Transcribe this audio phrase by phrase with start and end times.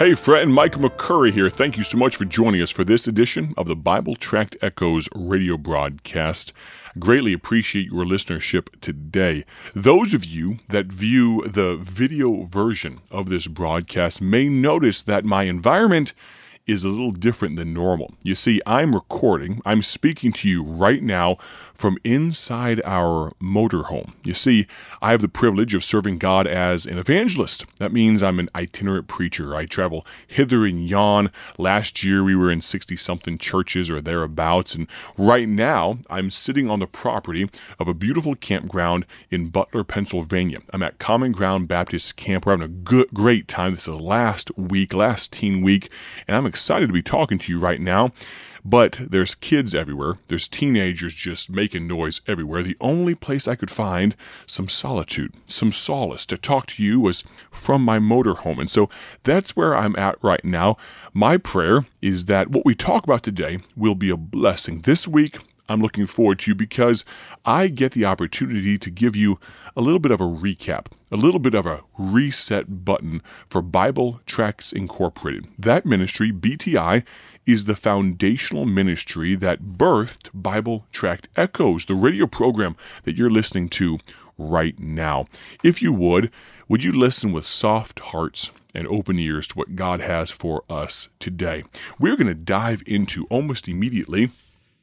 [0.00, 1.50] Hey, friend, Mike McCurry here.
[1.50, 5.10] Thank you so much for joining us for this edition of the Bible Tract Echoes
[5.14, 6.54] radio broadcast.
[6.98, 9.44] Greatly appreciate your listenership today.
[9.74, 15.42] Those of you that view the video version of this broadcast may notice that my
[15.42, 16.14] environment
[16.66, 18.14] is a little different than normal.
[18.22, 21.36] You see, I'm recording, I'm speaking to you right now
[21.80, 24.12] from inside our motorhome.
[24.22, 24.66] You see,
[25.00, 27.64] I have the privilege of serving God as an evangelist.
[27.78, 29.56] That means I'm an itinerant preacher.
[29.56, 31.32] I travel hither and yon.
[31.56, 36.68] Last year we were in 60 something churches or thereabouts, and right now I'm sitting
[36.68, 37.48] on the property
[37.78, 40.58] of a beautiful campground in Butler, Pennsylvania.
[40.74, 42.44] I'm at Common Ground Baptist Camp.
[42.44, 43.74] We're having a good, great time.
[43.74, 45.88] This is the last week, last teen week,
[46.28, 48.12] and I'm excited to be talking to you right now.
[48.62, 50.18] But there's kids everywhere.
[50.26, 52.62] There's teenagers just making noise everywhere.
[52.62, 54.14] The only place I could find
[54.46, 58.60] some solitude, some solace to talk to you was from my motorhome.
[58.60, 58.90] And so
[59.22, 60.76] that's where I'm at right now.
[61.14, 64.82] My prayer is that what we talk about today will be a blessing.
[64.82, 65.38] This week,
[65.70, 67.04] I'm looking forward to you because
[67.44, 69.38] I get the opportunity to give you
[69.76, 74.20] a little bit of a recap, a little bit of a reset button for Bible
[74.26, 75.46] Tracts Incorporated.
[75.56, 77.04] That ministry, BTI,
[77.46, 83.68] is the foundational ministry that birthed Bible Tract Echoes, the radio program that you're listening
[83.68, 84.00] to
[84.36, 85.26] right now.
[85.62, 86.32] If you would,
[86.68, 91.10] would you listen with soft hearts and open ears to what God has for us
[91.20, 91.62] today?
[91.96, 94.30] We're going to dive into almost immediately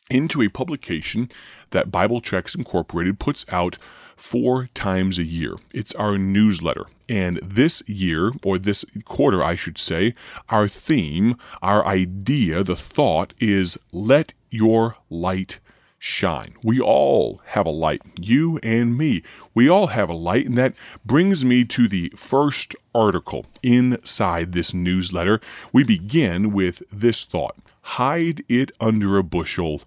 [0.09, 1.29] into a publication
[1.71, 3.77] that Bible Tracts Incorporated puts out
[4.15, 5.55] four times a year.
[5.73, 6.85] It's our newsletter.
[7.07, 10.15] And this year, or this quarter, I should say,
[10.49, 15.59] our theme, our idea, the thought is let your light
[15.99, 16.55] shine.
[16.63, 19.23] We all have a light, you and me.
[19.53, 20.73] We all have a light, and that
[21.05, 25.41] brings me to the first article inside this newsletter.
[25.71, 29.81] We begin with this thought hide it under a bushel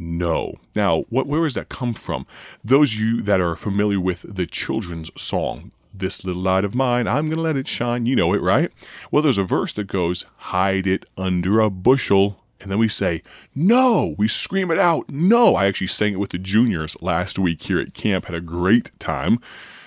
[0.00, 0.54] no.
[0.74, 2.26] Now, what, where does that come from?
[2.64, 7.06] Those of you that are familiar with the children's song, This Little Light of Mine,
[7.06, 8.72] I'm going to let it shine, you know it, right?
[9.10, 12.42] Well, there's a verse that goes, Hide it under a bushel.
[12.60, 13.22] And then we say,
[13.54, 14.14] No.
[14.18, 15.54] We scream it out, No.
[15.54, 18.90] I actually sang it with the juniors last week here at camp, had a great
[18.98, 19.38] time.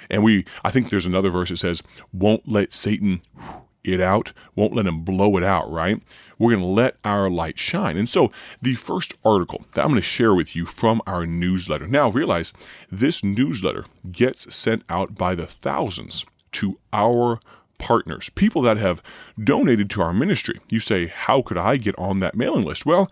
[0.10, 1.82] And we, I think there's another verse that says,
[2.12, 3.22] Won't let Satan
[3.84, 6.02] it out, won't let him blow it out, right?
[6.38, 7.98] We're going to let our light shine.
[7.98, 11.88] And so, the first article that I'm going to share with you from our newsletter.
[11.88, 12.54] Now, realize
[12.92, 17.40] this newsletter gets sent out by the thousands to our
[17.78, 19.04] partners, people that have
[19.42, 20.60] donated to our ministry.
[20.70, 22.86] You say, How could I get on that mailing list?
[22.86, 23.12] Well,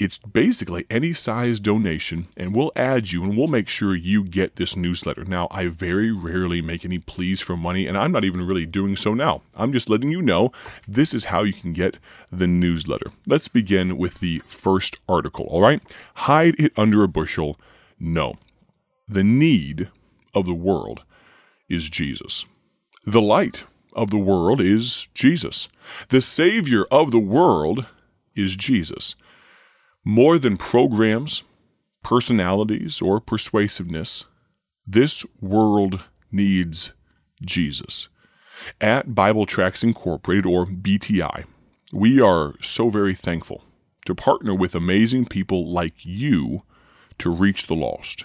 [0.00, 4.56] it's basically any size donation, and we'll add you and we'll make sure you get
[4.56, 5.24] this newsletter.
[5.24, 8.96] Now, I very rarely make any pleas for money, and I'm not even really doing
[8.96, 9.42] so now.
[9.54, 10.52] I'm just letting you know
[10.88, 11.98] this is how you can get
[12.32, 13.12] the newsletter.
[13.26, 15.82] Let's begin with the first article, all right?
[16.14, 17.58] Hide it under a bushel.
[17.98, 18.38] No.
[19.06, 19.90] The need
[20.34, 21.02] of the world
[21.68, 22.46] is Jesus.
[23.04, 25.68] The light of the world is Jesus.
[26.08, 27.84] The Savior of the world
[28.34, 29.14] is Jesus.
[30.04, 31.42] More than programs,
[32.02, 34.24] personalities, or persuasiveness,
[34.86, 36.92] this world needs
[37.42, 38.08] Jesus.
[38.80, 41.44] At Bible Tracts Incorporated, or BTI,
[41.92, 43.64] we are so very thankful
[44.06, 46.62] to partner with amazing people like you
[47.18, 48.24] to reach the lost.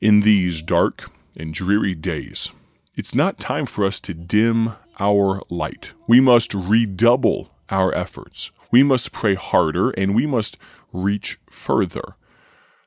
[0.00, 2.52] In these dark and dreary days,
[2.94, 5.92] it's not time for us to dim our light.
[6.08, 8.50] We must redouble our efforts.
[8.70, 10.56] We must pray harder and we must
[11.02, 12.16] reach further.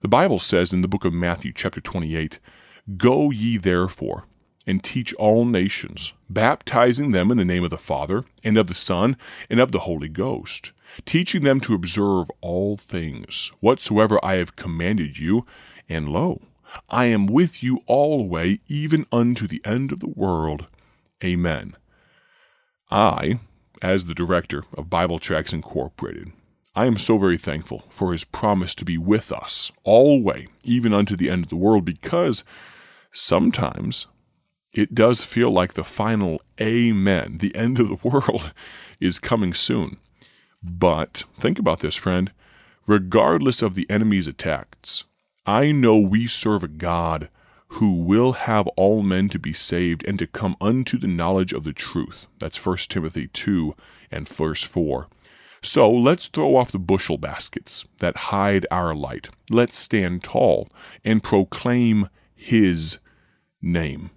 [0.01, 2.39] The Bible says in the book of Matthew, chapter 28,
[2.97, 4.25] Go ye therefore
[4.69, 8.75] and teach all nations, baptizing them in the name of the Father, and of the
[8.75, 9.17] Son,
[9.49, 10.73] and of the Holy Ghost,
[11.05, 15.45] teaching them to observe all things whatsoever I have commanded you,
[15.89, 16.41] and lo,
[16.87, 20.67] I am with you alway, even unto the end of the world.
[21.23, 21.75] Amen.
[22.91, 23.39] I,
[23.81, 26.31] as the director of Bible Tracts Incorporated,
[26.75, 31.15] I am so very thankful for his promise to be with us always, even unto
[31.15, 32.43] the end of the world, because
[33.11, 34.05] sometimes
[34.71, 38.53] it does feel like the final amen, the end of the world,
[38.99, 39.97] is coming soon.
[40.61, 42.31] But think about this, friend.
[42.85, 45.05] Regardless of the enemy's attacks,
[45.45, 47.29] I know we serve a God
[47.73, 51.63] who will have all men to be saved and to come unto the knowledge of
[51.63, 52.27] the truth.
[52.39, 53.75] That's 1 Timothy 2
[54.11, 55.07] and verse 4.
[55.61, 59.29] So let's throw off the bushel baskets that hide our light.
[59.49, 60.69] Let's stand tall
[61.03, 62.99] and proclaim His
[63.61, 64.11] name.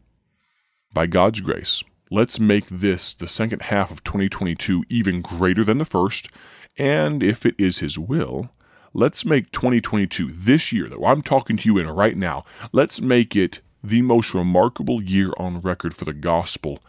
[0.92, 5.86] By God's grace, Let's make this, the second half of 2022, even greater than the
[5.86, 6.28] first.
[6.76, 8.50] And if it is His will,
[8.92, 13.34] let's make 2022, this year that I'm talking to you in right now, let's make
[13.34, 16.80] it the most remarkable year on record for the gospel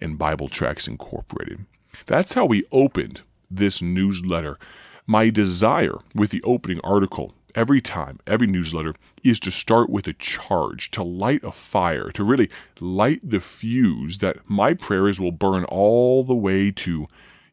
[0.00, 1.66] and Bible Tracts Incorporated.
[2.06, 4.58] That's how we opened this newsletter.
[5.06, 10.12] My desire with the opening article every time, every newsletter, is to start with a
[10.12, 12.50] charge, to light a fire, to really
[12.80, 17.06] light the fuse that my prayers will burn all the way to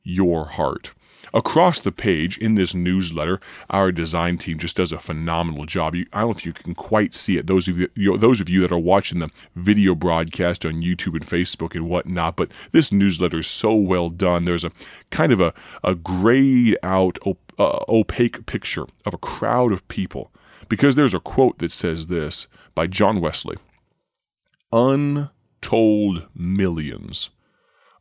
[0.03, 0.93] your heart.
[1.33, 3.39] Across the page in this newsletter,
[3.69, 5.95] our design team just does a phenomenal job.
[5.95, 7.47] You, I don't know if you can quite see it.
[7.47, 11.13] Those of you, you those of you that are watching the video broadcast on YouTube
[11.13, 14.43] and Facebook and whatnot, but this newsletter is so well done.
[14.43, 14.71] There's a
[15.09, 20.31] kind of a, a grayed out, op- uh, opaque picture of a crowd of people
[20.67, 23.57] because there's a quote that says this by John Wesley
[24.73, 27.29] Untold millions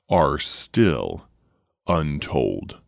[0.08, 1.26] are still
[1.86, 2.78] untold.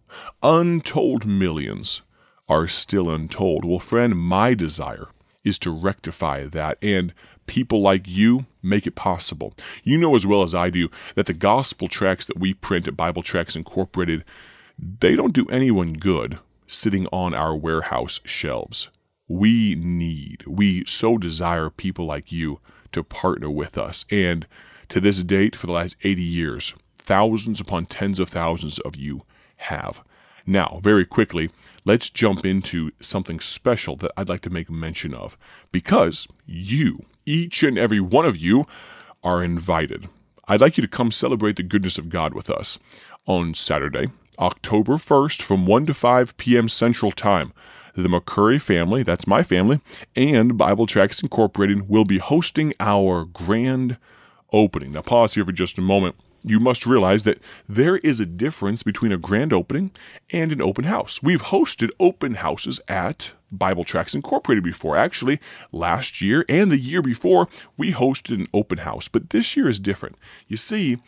[0.43, 2.03] Untold millions
[2.49, 3.65] are still untold.
[3.65, 5.09] Well, friend, my desire
[5.45, 7.13] is to rectify that, and
[7.47, 9.55] people like you make it possible.
[9.83, 12.97] You know as well as I do that the gospel tracts that we print at
[12.97, 14.25] Bible Tracts Incorporated,
[14.79, 18.91] they don't do anyone good sitting on our warehouse shelves.
[19.29, 22.61] We need, we so desire people like you
[22.93, 24.05] to partner with us.
[24.11, 24.47] And
[24.89, 29.23] to this date, for the last 80 years, thousands upon tens of thousands of you
[29.63, 30.03] have.
[30.47, 31.51] Now, very quickly,
[31.85, 35.37] let's jump into something special that I'd like to make mention of
[35.71, 38.67] because you, each and every one of you,
[39.23, 40.09] are invited.
[40.49, 42.79] I'd like you to come celebrate the goodness of God with us
[43.27, 46.69] on Saturday, October 1st from 1 to 5 p.m.
[46.69, 47.53] Central Time.
[47.95, 49.81] The McCurry family, that's my family,
[50.17, 53.99] and Bible Tracts Incorporated will be hosting our grand
[54.51, 54.93] opening.
[54.93, 58.83] Now, pause here for just a moment you must realize that there is a difference
[58.83, 59.93] between a grand opening
[60.31, 61.23] and an open house.
[61.23, 64.97] We've hosted open houses at Bible Tracts Incorporated before.
[64.97, 65.41] Actually,
[65.71, 69.79] last year and the year before, we hosted an open house, but this year is
[69.79, 70.17] different.
[70.49, 70.99] You see,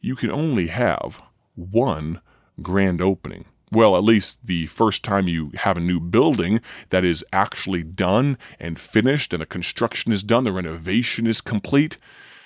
[0.00, 1.20] you can only have
[1.54, 2.20] one
[2.62, 3.44] grand opening.
[3.72, 8.36] Well, at least the first time you have a new building that is actually done
[8.58, 11.96] and finished and the construction is done, the renovation is complete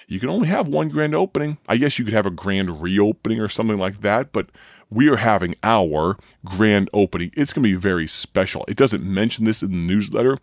[0.07, 1.59] you can only have one grand opening.
[1.69, 4.49] I guess you could have a grand reopening or something like that, but
[4.91, 7.31] we are having our grand opening.
[7.37, 8.65] It's going to be very special.
[8.69, 10.39] It doesn't mention this in the newsletter,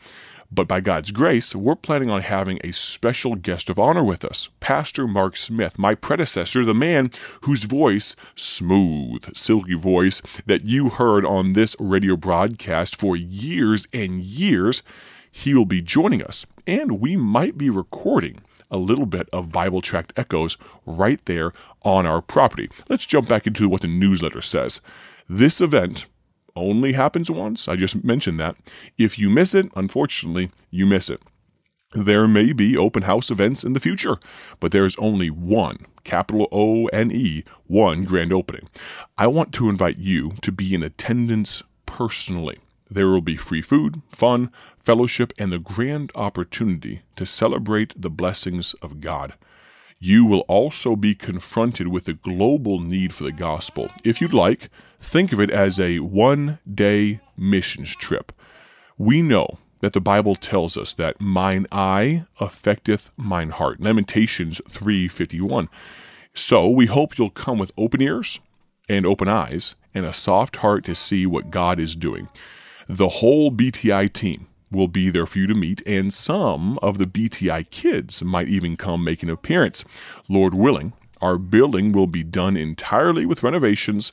[0.52, 4.50] but by God's grace, we're planning on having a special guest of honor with us,
[4.60, 7.12] Pastor Mark Smith, my predecessor, the man
[7.42, 14.22] whose voice, smooth, silky voice, that you heard on this radio broadcast for years and
[14.22, 14.84] years,
[15.32, 16.46] he will be joining us.
[16.68, 18.42] And we might be recording
[18.72, 21.52] a little bit of Bible Tract Echoes right there
[21.84, 22.70] on our property.
[22.90, 24.82] Let's jump back into what the newsletter says.
[25.30, 26.08] This event
[26.56, 27.68] only happens once.
[27.68, 28.56] I just mentioned that.
[28.98, 31.22] If you miss it, unfortunately, you miss it.
[31.94, 34.18] There may be open house events in the future,
[34.62, 38.70] but there is only one, capital O N E, one grand opening.
[39.18, 42.60] I want to invite you to be in attendance personally.
[42.90, 44.52] There will be free food, fun,
[44.84, 49.36] fellowship, and the grand opportunity to celebrate the blessings of God.
[50.00, 53.90] You will also be confronted with the global need for the gospel.
[54.04, 58.32] If you'd like, think of it as a one day missions trip.
[58.98, 63.80] We know that the Bible tells us that mine eye affecteth mine heart.
[63.80, 65.68] Lamentations 3:51.
[66.34, 68.40] So we hope you'll come with open ears
[68.88, 72.30] and open eyes and a soft heart to see what God is doing.
[72.88, 77.06] The whole BTI team will be there for you to meet, and some of the
[77.06, 79.84] BTI kids might even come make an appearance.
[80.30, 84.12] Lord willing, our building will be done entirely with renovations,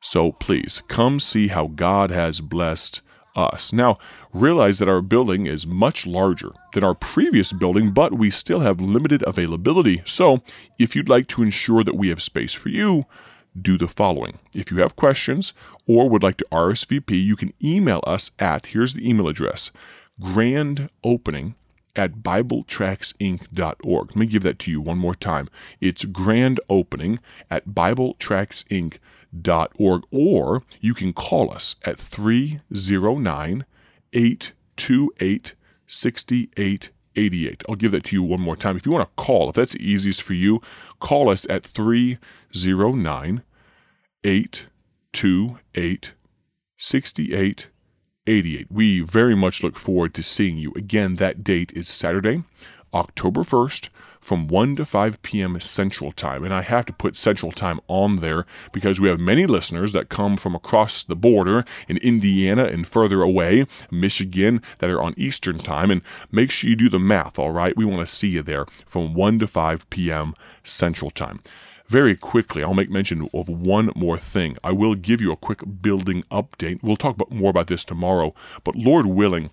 [0.00, 3.00] so please come see how God has blessed
[3.34, 3.72] us.
[3.72, 3.96] Now,
[4.32, 8.80] realize that our building is much larger than our previous building, but we still have
[8.80, 10.02] limited availability.
[10.04, 10.42] So,
[10.78, 13.06] if you'd like to ensure that we have space for you,
[13.60, 14.38] do the following.
[14.54, 15.52] If you have questions
[15.86, 19.70] or would like to RSVP, you can email us at here's the email address
[20.20, 21.54] grand opening
[21.96, 24.08] at BibleTractsInc.org.
[24.08, 25.48] Let me give that to you one more time.
[25.80, 27.20] It's grand opening
[27.50, 33.64] at BibleTractsInc.org, or you can call us at 309
[34.12, 35.54] 828
[37.16, 37.62] 6888.
[37.68, 38.76] I'll give that to you one more time.
[38.76, 40.60] If you want to call, if that's easiest for you,
[41.00, 43.42] call us at 309
[44.24, 46.12] 828
[46.76, 48.66] 6888.
[48.70, 50.72] We very much look forward to seeing you.
[50.76, 52.42] Again, that date is Saturday,
[52.94, 53.88] October 1st
[54.20, 55.60] from 1 to 5 p.m.
[55.60, 56.44] Central Time.
[56.44, 60.08] And I have to put Central Time on there because we have many listeners that
[60.08, 65.58] come from across the border in Indiana and further away, Michigan, that are on Eastern
[65.58, 65.90] Time.
[65.90, 66.00] And
[66.32, 67.76] make sure you do the math, all right?
[67.76, 70.34] We want to see you there from 1 to 5 p.m.
[70.62, 71.40] Central Time.
[71.86, 74.56] Very quickly, I'll make mention of one more thing.
[74.64, 76.82] I will give you a quick building update.
[76.82, 78.34] We'll talk about, more about this tomorrow,
[78.64, 79.50] but Lord willing,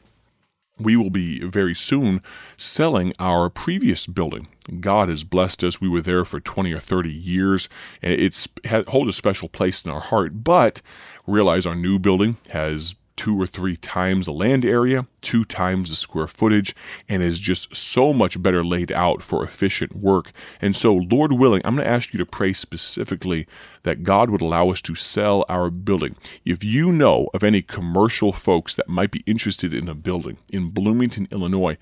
[0.83, 2.21] we will be very soon
[2.57, 4.47] selling our previous building.
[4.79, 5.81] God has blessed us.
[5.81, 7.67] We were there for 20 or 30 years,
[8.01, 8.47] and it's
[8.87, 10.43] holds a special place in our heart.
[10.43, 10.81] But
[11.27, 15.95] realize our new building has two or three times the land area, two times the
[15.95, 16.75] square footage,
[17.07, 20.31] and is just so much better laid out for efficient work.
[20.61, 23.47] And so, Lord willing, I'm going to ask you to pray specifically
[23.83, 26.15] that God would allow us to sell our building.
[26.45, 30.69] If you know of any commercial folks that might be interested in a building in
[30.69, 31.77] Bloomington, Illinois,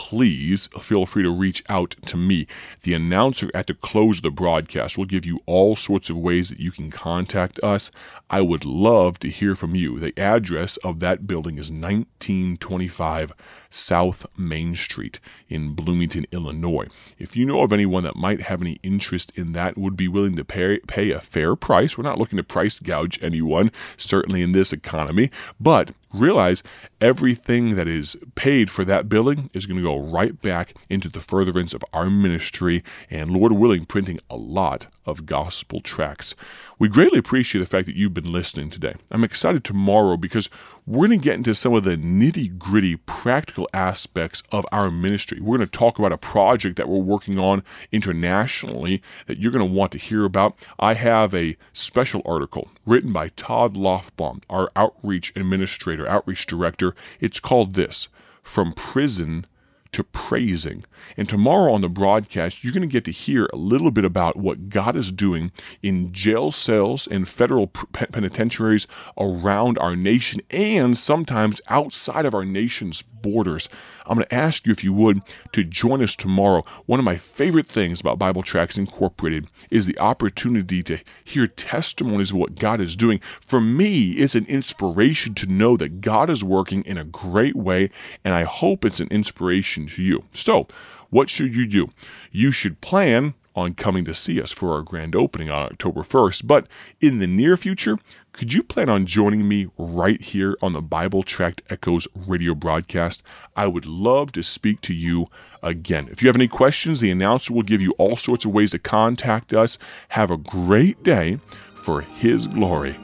[0.00, 2.46] please feel free to reach out to me.
[2.84, 6.48] The announcer at the close of the broadcast will give you all sorts of ways
[6.48, 7.90] that you can contact us.
[8.30, 10.00] I would love to hear from you.
[10.00, 13.32] The address of that building is 1925
[13.70, 16.86] South Main Street in Bloomington, Illinois.
[17.18, 20.36] If you know of anyone that might have any interest in that, would be willing
[20.36, 24.52] to pay, pay a fair price, we're not looking to price gouge anyone, certainly in
[24.52, 26.62] this economy, but realize
[27.00, 31.20] everything that is paid for that building is going to go right back into the
[31.20, 36.34] furtherance of our ministry and, Lord willing, printing a lot of gospel tracts.
[36.80, 38.94] We greatly appreciate the fact that you've been listening today.
[39.10, 40.48] I'm excited tomorrow because
[40.86, 45.40] we're going to get into some of the nitty gritty practical aspects of our ministry.
[45.42, 49.68] We're going to talk about a project that we're working on internationally that you're going
[49.68, 50.56] to want to hear about.
[50.78, 56.94] I have a special article written by Todd Lofbaum, our outreach administrator, outreach director.
[57.20, 58.08] It's called This
[58.42, 59.44] From Prison
[59.92, 60.84] to praising.
[61.16, 64.36] And tomorrow on the broadcast, you're going to get to hear a little bit about
[64.36, 68.86] what God is doing in jail cells and federal penitentiaries
[69.18, 73.68] around our nation and sometimes outside of our nation's borders.
[74.06, 76.64] I'm going to ask you, if you would, to join us tomorrow.
[76.86, 82.30] One of my favorite things about Bible Tracts Incorporated is the opportunity to hear testimonies
[82.30, 83.20] of what God is doing.
[83.46, 87.90] For me, it's an inspiration to know that God is working in a great way,
[88.24, 90.24] and I hope it's an inspiration to you.
[90.32, 90.66] So,
[91.10, 91.90] what should you do?
[92.30, 96.46] You should plan on coming to see us for our grand opening on October 1st.
[96.46, 96.68] But
[97.00, 97.98] in the near future,
[98.32, 103.22] could you plan on joining me right here on the Bible Tract Echoes radio broadcast?
[103.56, 105.26] I would love to speak to you
[105.62, 106.08] again.
[106.10, 108.78] If you have any questions, the announcer will give you all sorts of ways to
[108.78, 109.78] contact us.
[110.10, 111.38] Have a great day
[111.74, 112.96] for His glory.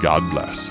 [0.00, 0.70] God bless.